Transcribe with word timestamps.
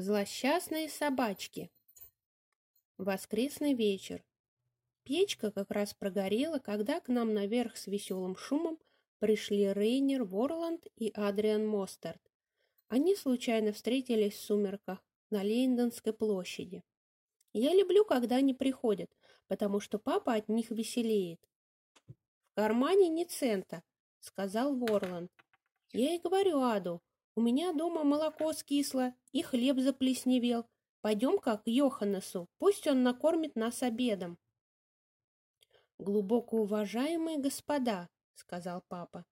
Злосчастные 0.00 0.88
собачки. 0.88 1.70
Воскресный 2.96 3.74
вечер. 3.74 4.24
Печка 5.02 5.50
как 5.50 5.70
раз 5.70 5.92
прогорела, 5.92 6.58
когда 6.58 7.00
к 7.00 7.08
нам 7.08 7.34
наверх 7.34 7.76
с 7.76 7.86
веселым 7.86 8.34
шумом 8.34 8.78
пришли 9.18 9.70
Рейнер 9.70 10.24
Ворланд 10.24 10.86
и 10.96 11.10
Адриан 11.10 11.66
Мостерт. 11.66 12.22
Они 12.88 13.14
случайно 13.14 13.74
встретились 13.74 14.32
в 14.32 14.40
сумерках 14.40 15.04
на 15.28 15.42
Лейндонской 15.42 16.14
площади. 16.14 16.82
Я 17.52 17.74
люблю, 17.74 18.06
когда 18.06 18.36
они 18.36 18.54
приходят, 18.54 19.14
потому 19.48 19.80
что 19.80 19.98
папа 19.98 20.32
от 20.32 20.48
них 20.48 20.70
веселеет. 20.70 21.46
В 22.08 22.54
кармане 22.54 23.10
ни 23.10 23.24
цента, 23.24 23.82
сказал 24.20 24.74
Ворланд. 24.74 25.30
Я 25.92 26.14
и 26.14 26.18
говорю 26.18 26.62
Аду, 26.62 27.02
у 27.36 27.40
меня 27.40 27.72
дома 27.72 28.04
молоко 28.04 28.52
скисло 28.52 29.14
и 29.32 29.42
хлеб 29.42 29.78
заплесневел. 29.78 30.66
Пойдем-ка 31.00 31.58
к 31.58 31.62
Йоханнесу, 31.66 32.48
пусть 32.58 32.86
он 32.86 33.02
накормит 33.02 33.56
нас 33.56 33.82
обедом. 33.82 34.38
Глубоко 35.98 36.58
уважаемые 36.58 37.38
господа, 37.38 38.08
сказал 38.34 38.84
папа, 38.88 39.24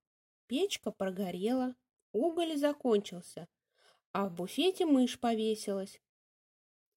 печка 0.46 0.90
прогорела, 0.90 1.74
уголь 2.12 2.56
закончился, 2.56 3.48
а 4.12 4.28
в 4.28 4.34
буфете 4.34 4.86
мышь 4.86 5.20
повесилась. 5.20 6.00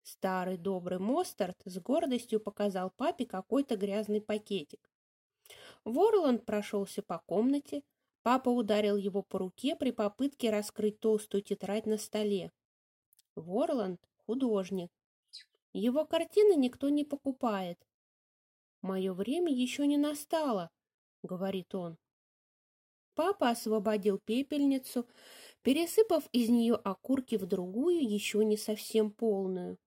Старый 0.03 0.57
добрый 0.57 0.99
Мостарт 0.99 1.61
с 1.65 1.77
гордостью 1.79 2.39
показал 2.39 2.91
папе 2.91 3.25
какой-то 3.25 3.75
грязный 3.75 4.21
пакетик. 4.21 4.89
Ворланд 5.83 6.45
прошелся 6.45 7.01
по 7.01 7.19
комнате, 7.19 7.83
Папа 8.23 8.49
ударил 8.49 8.97
его 8.97 9.23
по 9.23 9.39
руке 9.39 9.75
при 9.75 9.91
попытке 9.91 10.51
раскрыть 10.51 10.99
толстую 10.99 11.41
тетрадь 11.41 11.87
на 11.87 11.97
столе. 11.97 12.51
Ворланд— 13.35 13.99
художник. 14.25 14.91
Его 15.73 16.05
картины 16.05 16.55
никто 16.55 16.89
не 16.89 17.03
покупает. 17.03 17.79
«Мое 18.81 19.13
время 19.13 19.51
еще 19.51 19.87
не 19.87 19.97
настало»,— 19.97 20.69
говорит 21.23 21.73
он. 21.73 21.97
Папа 23.15 23.49
освободил 23.49 24.19
пепельницу, 24.19 25.07
пересыпав 25.63 26.27
из 26.31 26.49
нее 26.49 26.75
окурки 26.75 27.35
в 27.35 27.45
другую, 27.45 28.01
еще 28.07 28.43
не 28.45 28.57
совсем 28.57 29.11
полную. 29.11 29.77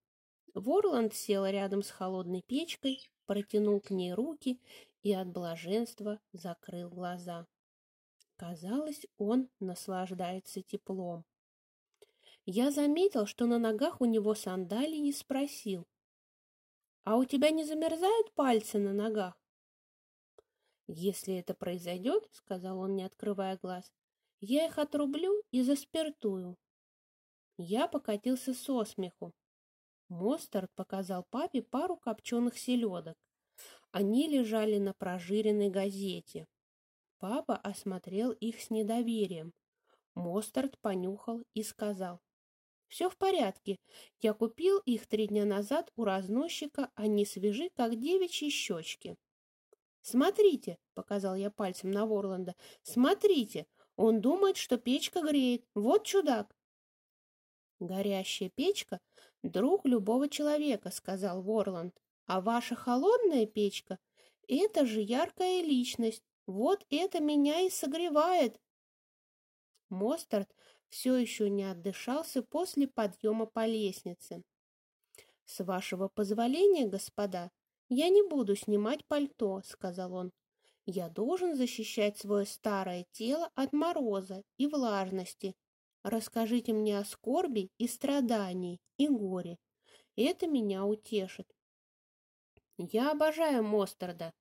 Ворланд 0.55 1.15
сел 1.15 1.47
рядом 1.47 1.83
с 1.83 1.91
холодной 1.91 2.43
печкой, 2.47 3.01
протянул 3.27 3.81
к 3.81 3.91
ней 3.91 4.13
руки 4.13 4.61
и 5.03 5.13
от 5.13 5.29
блаженства 5.29 6.21
закрыл 6.33 6.91
глаза. 6.91 7.47
Казалось, 8.37 9.07
он 9.17 9.49
наслаждается 9.61 10.63
теплом. 10.63 11.25
Я 12.47 12.71
заметил, 12.71 13.27
что 13.27 13.47
на 13.47 13.59
ногах 13.59 14.01
у 14.01 14.05
него 14.05 14.35
сандалии 14.35 15.09
и 15.09 15.13
спросил. 15.13 15.87
«А 17.05 17.17
у 17.17 17.25
тебя 17.25 17.51
не 17.51 17.65
замерзают 17.65 18.33
пальцы 18.35 18.79
на 18.79 18.93
ногах?» 18.93 19.39
«Если 20.87 21.37
это 21.37 21.55
произойдет,— 21.55 22.29
сказал 22.33 22.79
он, 22.81 22.97
не 22.97 23.05
открывая 23.05 23.57
глаз,— 23.57 23.93
я 24.41 24.67
их 24.67 24.79
отрублю 24.79 25.43
и 25.51 25.63
заспиртую». 25.63 26.59
Я 27.57 27.89
покатился 27.89 28.53
со 28.53 28.85
смеху. 28.85 29.33
Мостард 30.09 30.71
показал 30.75 31.25
папе 31.31 31.63
пару 31.63 31.97
копченых 31.97 32.59
селедок. 32.59 33.17
Они 33.91 34.29
лежали 34.29 34.79
на 34.79 34.93
прожиренной 34.93 35.71
газете. 35.71 36.47
Папа 37.27 37.57
осмотрел 37.57 38.33
их 38.33 38.61
с 38.61 38.69
недоверием. 38.69 39.55
Мостард 40.15 40.79
понюхал 40.81 41.43
и 41.55 41.63
сказал. 41.63 42.21
«Все 42.87 43.09
в 43.09 43.17
порядке. 43.17 43.79
Я 44.21 44.35
купил 44.35 44.79
их 44.81 45.07
три 45.07 45.29
дня 45.29 45.47
назад 45.47 45.91
у 45.97 46.05
разносчика, 46.05 46.91
они 46.95 47.25
свежи, 47.25 47.71
как 47.77 47.99
девичьи 47.99 48.51
щечки». 48.51 49.17
«Смотрите»,— 50.03 50.77
показал 50.95 51.35
я 51.35 51.51
пальцем 51.51 51.91
на 51.91 52.05
Ворланда,— 52.05 52.57
«смотрите, 52.83 53.67
он 53.97 54.21
думает, 54.21 54.59
что 54.59 54.77
печка 54.77 55.23
греет. 55.23 55.65
Вот 55.75 56.05
чудак». 56.05 56.55
«Горящая 57.81 58.51
печка— 58.51 59.01
друг 59.43 59.87
любого 59.87 60.29
человека»,— 60.29 60.91
сказал 60.93 61.41
Ворланд. 61.41 61.99
«А 62.27 62.43
ваша 62.43 62.75
холодная 62.75 63.47
печка— 63.47 63.99
это 64.47 64.85
же 64.85 65.01
яркая 65.01 65.63
личность, 65.63 66.23
вот 66.47 66.85
это 66.91 67.21
меня 67.21 67.61
и 67.61 67.71
согревает. 67.71 68.61
Мостарт 69.89 70.55
все 70.89 71.17
еще 71.17 71.51
не 71.51 71.65
отдышался 71.65 72.43
после 72.43 72.89
подъема 72.89 73.47
по 73.47 73.67
лестнице. 73.67 74.43
С 75.45 75.63
вашего 75.65 76.09
позволения, 76.09 76.87
господа, 76.87 77.51
я 77.89 78.09
не 78.09 78.23
буду 78.23 78.57
снимать 78.57 79.05
пальто, 79.07 79.63
сказал 79.65 80.15
он. 80.15 80.33
Я 80.87 81.09
должен 81.09 81.55
защищать 81.57 82.19
свое 82.19 82.45
старое 82.45 83.07
тело 83.13 83.51
от 83.55 83.73
мороза 83.73 84.43
и 84.59 84.67
влажности. 84.67 85.55
Расскажите 86.03 86.73
мне 86.73 86.99
о 86.99 87.05
скорби 87.05 87.71
и 87.79 87.89
страдании 87.89 88.81
и 88.99 89.09
горе. 89.09 89.57
Это 90.17 90.47
меня 90.47 90.85
утешит. 90.85 91.51
Я 92.77 93.13
обожаю 93.13 93.63
Мостарда. 93.63 94.33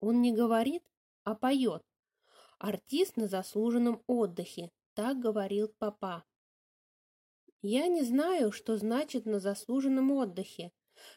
Он 0.00 0.22
не 0.22 0.32
говорит, 0.32 0.82
а 1.24 1.34
поет. 1.34 1.82
Артист 2.58 3.16
на 3.16 3.26
заслуженном 3.26 4.02
отдыхе, 4.06 4.70
так 4.94 5.18
говорил 5.18 5.72
папа. 5.78 6.24
Я 7.62 7.88
не 7.88 8.02
знаю, 8.02 8.52
что 8.52 8.76
значит 8.76 9.26
на 9.26 9.40
заслуженном 9.40 10.10
отдыхе, 10.12 10.70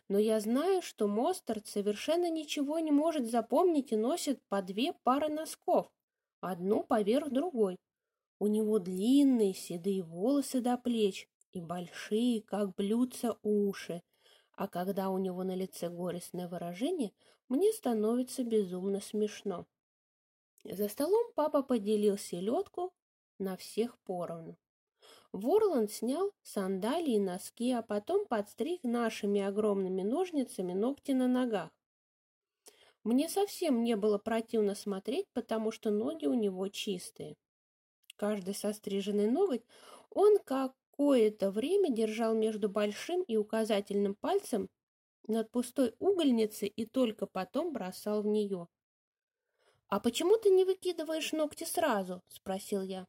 но 0.10 0.18
я 0.18 0.40
знаю, 0.40 0.82
что 0.82 1.08
Мостарт 1.08 1.68
совершенно 1.68 2.30
ничего 2.30 2.80
не 2.80 2.92
может 2.92 3.30
запомнить 3.30 3.92
и 3.92 3.98
носит 3.98 4.42
по 4.50 4.62
две 4.62 4.94
пары 5.04 5.30
носков, 5.30 5.92
одну 6.42 6.84
поверх 6.84 7.30
другой. 7.30 7.78
У 8.40 8.48
него 8.48 8.80
длинные 8.80 9.54
седые 9.54 10.04
волосы 10.04 10.62
до 10.62 10.78
плеч 10.78 11.28
и 11.52 11.62
большие, 11.62 12.42
как 12.42 12.76
блюдца, 12.76 13.38
уши, 13.42 14.02
а 14.54 14.68
когда 14.68 15.10
у 15.10 15.18
него 15.18 15.44
на 15.44 15.56
лице 15.56 15.90
горестное 15.90 16.48
выражение, 16.48 17.12
мне 17.50 17.72
становится 17.72 18.44
безумно 18.44 19.02
смешно. 19.02 19.68
За 20.70 20.90
столом 20.90 21.32
папа 21.34 21.64
поделил 21.64 22.18
селедку 22.18 22.92
на 23.40 23.56
всех 23.56 23.98
поровну. 24.00 24.58
Ворланд 25.32 25.92
снял 25.92 26.34
сандалии 26.42 27.16
и 27.16 27.20
носки, 27.20 27.72
а 27.72 27.82
потом 27.82 28.26
подстриг 28.26 28.84
нашими 28.84 29.40
огромными 29.40 30.02
ножницами 30.02 30.74
ногти 30.74 31.12
на 31.12 31.28
ногах. 31.28 31.72
Мне 33.06 33.30
совсем 33.30 33.82
не 33.82 33.96
было 33.96 34.18
противно 34.18 34.76
смотреть, 34.76 35.28
потому 35.32 35.72
что 35.72 35.90
ноги 35.90 36.26
у 36.26 36.34
него 36.34 36.68
чистые. 36.68 37.38
Каждый 38.18 38.54
состриженный 38.54 39.32
ноготь 39.32 39.64
он 40.10 40.38
какое-то 40.40 41.50
время 41.50 41.90
держал 41.90 42.36
между 42.36 42.68
большим 42.68 43.22
и 43.22 43.38
указательным 43.38 44.16
пальцем 44.16 44.68
над 45.28 45.50
пустой 45.50 45.96
угольницей 46.00 46.68
и 46.68 46.86
только 46.86 47.26
потом 47.26 47.72
бросал 47.72 48.22
в 48.22 48.28
нее. 48.28 48.68
«А 49.90 50.00
почему 50.02 50.38
ты 50.38 50.50
не 50.50 50.66
выкидываешь 50.66 51.32
ногти 51.32 51.64
сразу?»— 51.64 52.22
спросил 52.28 52.82
я. 52.82 53.08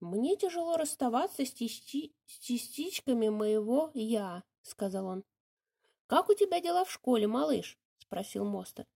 «Мне 0.00 0.36
тяжело 0.36 0.76
расставаться 0.76 1.44
с, 1.44 1.52
части... 1.52 2.14
с 2.26 2.38
частичками 2.38 3.28
моего 3.28 3.90
«я»,— 3.94 4.44
сказал 4.62 5.06
он. 5.06 5.24
«Как 6.06 6.28
у 6.28 6.34
тебя 6.34 6.60
дела 6.60 6.84
в 6.84 6.90
школе, 6.90 7.26
малыш?»— 7.26 7.78
спросил 7.98 8.44
Мостер. 8.44 8.86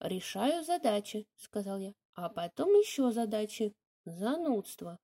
«Решаю 0.00 0.64
задачи»,— 0.64 1.26
сказал 1.36 1.78
я. 1.78 1.94
«А 2.14 2.28
потом 2.28 2.68
еще 2.70 3.10
задачи. 3.12 3.74
Занудство». 4.04 4.98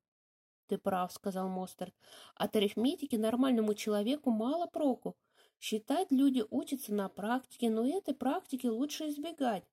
«Ты 0.67 0.77
прав»,— 0.77 1.13
сказал 1.15 1.49
Мостер. 1.49 1.95
«От 2.35 2.57
арифметики 2.57 3.17
нормальному 3.17 3.75
человеку 3.75 4.31
мало 4.31 4.67
проку. 4.67 5.17
Считать 5.59 6.11
люди 6.11 6.45
учатся 6.51 6.93
на 6.93 7.09
практике, 7.09 7.71
но 7.71 7.87
этой 7.87 8.15
практики 8.15 8.67
лучше 8.67 9.09
избегать. 9.09 9.65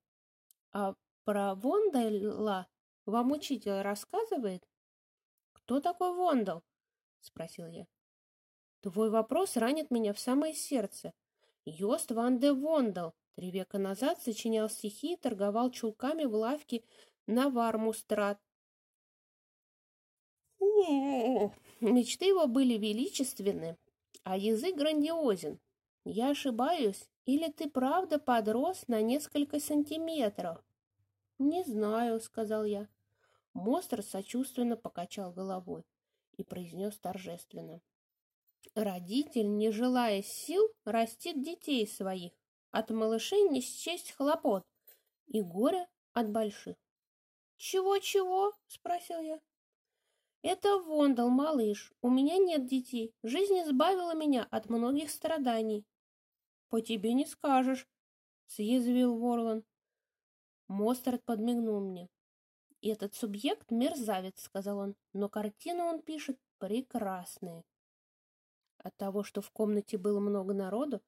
А 0.72 0.94
про 1.26 1.56
Вондала 1.56 2.68
вам 3.04 3.32
учитель 3.32 3.82
рассказывает? 3.82 4.64
Кто 5.52 5.80
такой 5.80 6.14
Вондал? 6.14 6.62
Спросил 7.20 7.66
я. 7.66 7.88
Твой 8.80 9.10
вопрос 9.10 9.56
ранит 9.56 9.90
меня 9.90 10.12
в 10.12 10.20
самое 10.20 10.54
сердце. 10.54 11.12
Йост 11.64 12.12
Ван 12.12 12.38
де 12.38 12.52
Вондал 12.52 13.12
три 13.34 13.50
века 13.50 13.78
назад 13.78 14.22
сочинял 14.22 14.70
стихи 14.70 15.14
и 15.14 15.16
торговал 15.16 15.72
чулками 15.72 16.24
в 16.24 16.34
лавке 16.34 16.84
на 17.26 17.50
Вармустрат. 17.50 18.40
Мечты 21.80 22.26
его 22.26 22.46
были 22.46 22.74
величественны, 22.78 23.76
а 24.22 24.36
язык 24.36 24.76
грандиозен. 24.76 25.58
Я 26.04 26.30
ошибаюсь, 26.30 27.10
или 27.24 27.50
ты 27.50 27.68
правда 27.68 28.20
подрос 28.20 28.86
на 28.86 29.02
несколько 29.02 29.58
сантиметров? 29.58 30.65
«Не 31.38 31.64
знаю»,— 31.64 32.20
сказал 32.20 32.64
я. 32.64 32.88
Монстр 33.52 34.02
сочувственно 34.02 34.76
покачал 34.76 35.32
головой 35.32 35.84
и 36.36 36.42
произнес 36.42 36.98
торжественно. 36.98 37.80
Родитель, 38.74 39.56
не 39.56 39.70
желая 39.70 40.22
сил, 40.22 40.68
растит 40.84 41.42
детей 41.42 41.86
своих. 41.86 42.32
От 42.70 42.90
малышей 42.90 43.48
не 43.48 43.60
счесть 43.60 44.12
хлопот 44.12 44.64
и 45.26 45.40
горе 45.40 45.86
от 46.12 46.30
больших. 46.30 46.76
«Чего-чего?»— 47.56 48.52
спросил 48.66 49.20
я. 49.20 49.40
«Это 50.42 50.78
Вондал, 50.78 51.30
малыш. 51.30 51.92
У 52.02 52.10
меня 52.10 52.36
нет 52.36 52.66
детей. 52.66 53.14
Жизнь 53.22 53.60
избавила 53.62 54.14
меня 54.14 54.46
от 54.50 54.68
многих 54.68 55.10
страданий». 55.10 55.86
«По 56.68 56.80
тебе 56.80 57.14
не 57.14 57.24
скажешь»,— 57.24 57.88
съязвил 58.46 59.18
Ворлан. 59.18 59.64
Мостерд 60.68 61.24
подмигнул 61.24 61.80
мне. 61.80 62.08
«Этот 62.82 63.14
субъект— 63.14 63.68
мерзавец»,— 63.70 64.40
сказал 64.42 64.78
он,— 64.78 64.94
«но 65.12 65.28
картину 65.28 65.84
он 65.84 66.02
пишет 66.02 66.38
прекрасные». 66.58 67.64
От 68.78 68.96
того, 68.96 69.22
что 69.22 69.40
в 69.40 69.50
комнате 69.50 69.98
было 69.98 70.20
много 70.20 70.54
народу, 70.54 71.00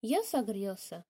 я 0.00 0.22
согрелся. 0.22 1.04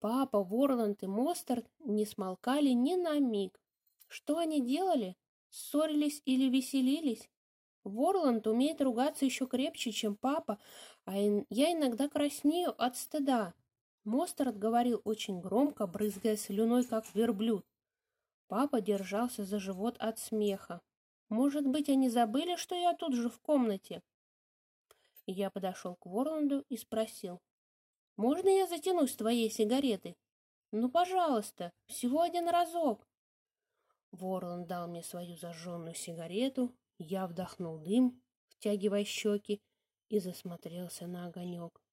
Папа, 0.00 0.42
Ворланд 0.42 1.02
и 1.02 1.06
Мостерд 1.06 1.66
не 1.78 2.04
смолкали 2.04 2.70
ни 2.70 2.94
на 2.94 3.18
миг. 3.18 3.58
Что 4.06 4.36
они 4.36 4.60
делали? 4.60 5.16
Ссорились 5.48 6.20
или 6.26 6.50
веселились? 6.50 7.30
Ворланд 7.84 8.46
умеет 8.46 8.80
ругаться 8.82 9.24
еще 9.24 9.46
крепче, 9.46 9.92
чем 9.92 10.16
папа, 10.16 10.58
а 11.04 11.16
я 11.16 11.72
иногда 11.72 12.08
краснею 12.08 12.74
от 12.82 12.96
стыда. 12.96 13.54
Мостерд 14.04 14.58
говорил 14.58 15.00
очень 15.04 15.40
громко, 15.40 15.86
брызгая 15.86 16.36
слюной, 16.36 16.84
как 16.84 17.04
верблюд. 17.14 17.66
Папа 18.48 18.80
держался 18.80 19.44
за 19.44 19.58
живот 19.58 19.96
от 19.98 20.18
смеха. 20.18 20.80
Может 21.30 21.66
быть, 21.66 21.88
они 21.88 22.08
забыли, 22.08 22.56
что 22.56 22.74
я 22.74 22.94
тут 22.94 23.14
же 23.14 23.30
в 23.30 23.40
комнате? 23.40 24.02
Я 25.26 25.50
подошел 25.50 25.96
к 25.96 26.06
Ворланду 26.06 26.64
и 26.68 26.76
спросил. 26.76 27.40
«Можно 28.16 28.48
я 28.48 28.66
затянусь 28.66 29.16
твоей 29.16 29.50
сигареты?» 29.50 30.16
«Ну, 30.70 30.90
пожалуйста, 30.90 31.72
всего 31.86 32.20
один 32.20 32.48
разок». 32.48 33.08
Ворланд 34.12 34.68
дал 34.68 34.86
мне 34.86 35.02
свою 35.02 35.36
зажженную 35.36 35.94
сигарету, 35.94 36.72
я 36.98 37.26
вдохнул 37.26 37.78
дым, 37.78 38.22
втягивая 38.48 39.04
щеки, 39.04 39.60
и 40.08 40.20
засмотрелся 40.20 41.06
на 41.06 41.26
огонек. 41.26 41.83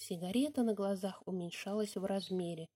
Сигарета 0.00 0.62
на 0.62 0.74
глазах 0.74 1.22
уменьшалась 1.26 1.96
в 1.96 2.04
размере. 2.04 2.68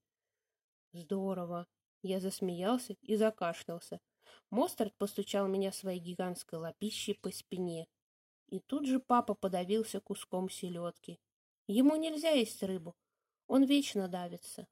Здорово! 0.91 1.65
Я 2.01 2.19
засмеялся 2.19 2.97
и 3.01 3.15
закашлялся. 3.15 4.01
Мостерд 4.49 4.93
постучал 4.97 5.47
меня 5.47 5.71
своей 5.71 6.01
гигантской 6.01 6.59
лапищей 6.59 7.15
по 7.15 7.31
спине. 7.31 7.87
И 8.49 8.59
тут 8.59 8.85
же 8.85 8.99
папа 8.99 9.35
подавился 9.35 10.01
куском 10.01 10.49
селедки. 10.49 11.17
Ему 11.65 11.95
нельзя 11.95 12.31
есть 12.31 12.61
рыбу, 12.61 12.93
он 13.47 13.63
вечно 13.63 14.09
давится. 14.09 14.67